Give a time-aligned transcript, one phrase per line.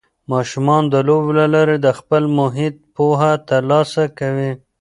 [0.31, 4.51] ماشومان د لوبو له لارې د خپل محیط پوهه ترلاسه کوي.